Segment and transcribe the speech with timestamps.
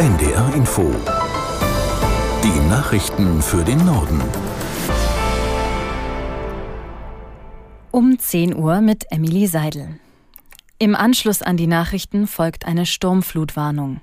[0.00, 0.90] NDR Info.
[2.42, 4.18] Die Nachrichten für den Norden.
[7.90, 10.00] Um 10 Uhr mit Emily Seidel.
[10.78, 14.00] Im Anschluss an die Nachrichten folgt eine Sturmflutwarnung.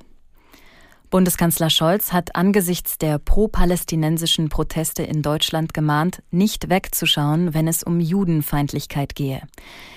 [1.10, 8.02] Bundeskanzler Scholz hat angesichts der pro-palästinensischen Proteste in Deutschland gemahnt, nicht wegzuschauen, wenn es um
[8.02, 9.42] Judenfeindlichkeit gehe.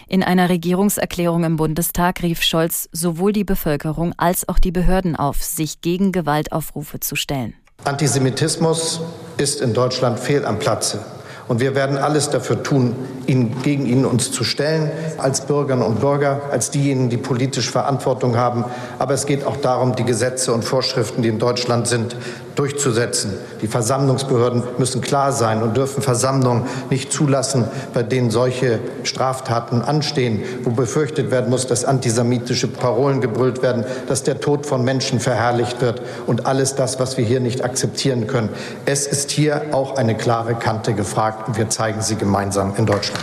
[0.06, 5.42] In einer Regierungserklärung im Bundestag rief Scholz sowohl die Bevölkerung als auch die Behörden auf,
[5.42, 7.54] sich gegen Gewaltaufrufe zu stellen.
[7.84, 9.00] Antisemitismus
[9.36, 11.04] ist in Deutschland fehl am Platze.
[11.50, 12.94] Und wir werden alles dafür tun,
[13.26, 18.36] ihn, gegen ihn uns zu stellen, als Bürgerinnen und Bürger, als diejenigen, die politisch Verantwortung
[18.36, 18.64] haben.
[19.00, 22.14] Aber es geht auch darum, die Gesetze und Vorschriften, die in Deutschland sind,
[22.54, 23.32] durchzusetzen.
[23.62, 30.42] Die Versammlungsbehörden müssen klar sein und dürfen Versammlungen nicht zulassen, bei denen solche Straftaten anstehen,
[30.64, 35.80] wo befürchtet werden muss, dass antisemitische Parolen gebrüllt werden, dass der Tod von Menschen verherrlicht
[35.80, 38.50] wird und alles das, was wir hier nicht akzeptieren können.
[38.86, 43.22] Es ist hier auch eine klare Kante gefragt und wir zeigen sie gemeinsam in Deutschland.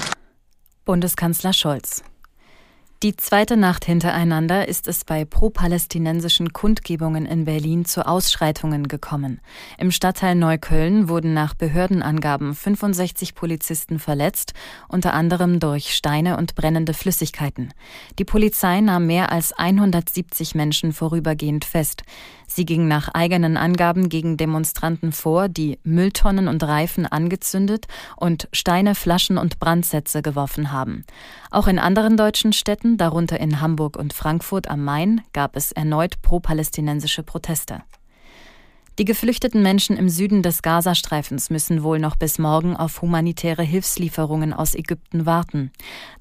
[0.86, 2.02] Bundeskanzler Scholz.
[3.03, 9.39] Die zweite Nacht hintereinander ist es bei pro-palästinensischen Kundgebungen in Berlin zu Ausschreitungen gekommen.
[9.78, 14.54] Im Stadtteil Neukölln wurden nach Behördenangaben 65 Polizisten verletzt,
[14.88, 17.72] unter anderem durch Steine und brennende Flüssigkeiten.
[18.17, 22.02] Die Polizei nahm mehr als 170 Menschen vorübergehend fest.
[22.48, 28.95] Sie ging nach eigenen Angaben gegen Demonstranten vor, die Mülltonnen und Reifen angezündet und Steine,
[28.95, 31.04] Flaschen und Brandsätze geworfen haben.
[31.52, 36.22] Auch in anderen deutschen Städten, darunter in Hamburg und Frankfurt am Main, gab es erneut
[36.22, 37.84] pro-palästinensische Proteste.
[39.00, 44.54] Die geflüchteten Menschen im Süden des Gazastreifens müssen wohl noch bis morgen auf humanitäre Hilfslieferungen
[44.54, 45.72] aus Ägypten warten.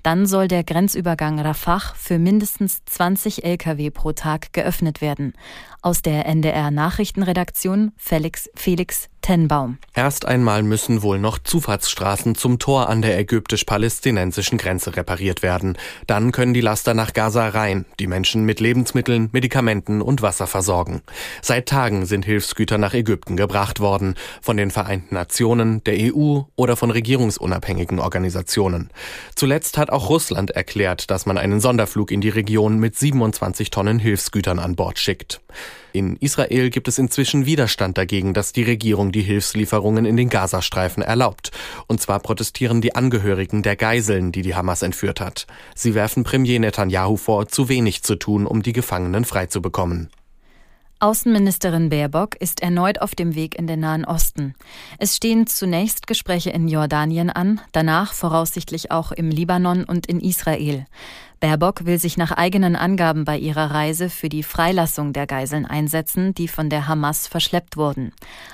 [0.02, 5.32] Dann soll der Grenzübergang Rafah für mindestens 20 Lkw pro Tag geöffnet werden.
[5.80, 9.78] Aus der NDR Nachrichtenredaktion Felix, Felix Tenbaum.
[9.92, 15.76] Erst einmal müssen wohl noch Zufahrtsstraßen zum Tor an der ägyptisch-palästinensischen Grenze repariert werden.
[16.06, 21.02] Dann können die Laster nach Gaza rein, die Menschen mit Lebensmitteln, Medikamenten und Wasser versorgen.
[21.42, 26.76] Seit Tagen sind Hilfsgüter nach Ägypten gebracht worden, von den Vereinten Nationen, der EU oder
[26.76, 28.90] von regierungsunabhängigen Organisationen.
[29.34, 33.98] Zuletzt hat auch Russland erklärt, dass man einen Sonderflug in die Region mit 27 Tonnen
[33.98, 35.40] Hilfsgütern an Bord schickt.
[35.96, 41.02] In Israel gibt es inzwischen Widerstand dagegen, dass die Regierung die Hilfslieferungen in den Gazastreifen
[41.02, 41.52] erlaubt.
[41.86, 45.46] Und zwar protestieren die Angehörigen der Geiseln, die die Hamas entführt hat.
[45.74, 50.10] Sie werfen Premier Netanyahu vor, zu wenig zu tun, um die Gefangenen freizubekommen.
[50.98, 54.54] Außenministerin Baerbock ist erneut auf dem Weg in den Nahen Osten.
[54.98, 60.86] Es stehen zunächst Gespräche in Jordanien an, danach voraussichtlich auch im Libanon und in Israel.
[61.38, 66.32] Baerbock will sich nach eigenen Angaben bei ihrer Reise für die Freilassung der Geiseln einsetzen,
[66.32, 68.12] die von der Hamas verschleppt wurden.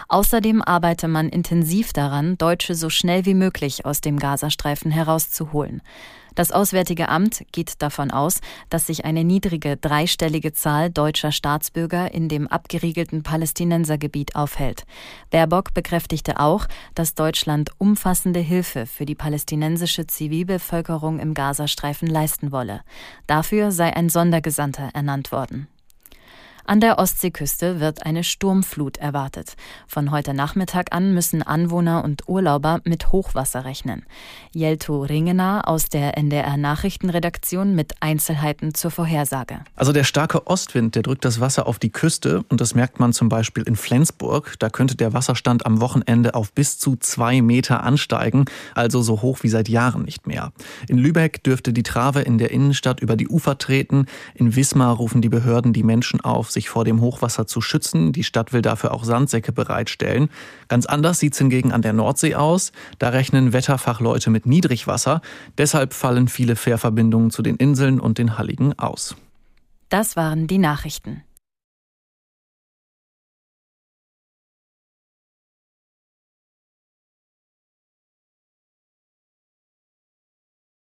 [0.09, 5.81] Außerdem arbeite man intensiv daran, Deutsche so schnell wie möglich aus dem Gazastreifen herauszuholen.
[6.35, 12.29] Das Auswärtige Amt geht davon aus, dass sich eine niedrige dreistellige Zahl deutscher Staatsbürger in
[12.29, 14.85] dem abgeriegelten Palästinensergebiet aufhält.
[15.31, 22.83] Baerbock bekräftigte auch, dass Deutschland umfassende Hilfe für die palästinensische Zivilbevölkerung im Gazastreifen leisten wolle.
[23.27, 25.69] Dafür sei ein Sondergesandter ernannt worden.
[26.65, 29.55] An der Ostseeküste wird eine Sturmflut erwartet.
[29.89, 34.05] Von heute Nachmittag an müssen Anwohner und Urlauber mit Hochwasser rechnen.
[34.53, 39.65] Jelto Ringener aus der NDR Nachrichtenredaktion mit Einzelheiten zur Vorhersage.
[39.75, 43.13] Also der starke Ostwind, der drückt das Wasser auf die Küste und das merkt man
[43.13, 44.55] zum Beispiel in Flensburg.
[44.61, 48.45] Da könnte der Wasserstand am Wochenende auf bis zu zwei Meter ansteigen,
[48.77, 50.53] also so hoch wie seit Jahren nicht mehr.
[50.87, 54.07] In Lübeck dürfte die Trave in der Innenstadt über die Ufer treten.
[54.35, 58.13] In Wismar rufen die Behörden die Menschen auf, sich vor dem Hochwasser zu schützen.
[58.13, 60.29] Die Stadt will dafür auch Sandsäcke bereitstellen.
[60.69, 62.73] Ganz anders sieht es hingegen an der Nordsee aus.
[62.99, 65.21] Da rechnen Wetterfachleute mit Niedrigwasser.
[65.59, 69.17] Deshalb fallen viele Fährverbindungen zu den Inseln und den Halligen aus.
[69.89, 71.23] Das waren die Nachrichten.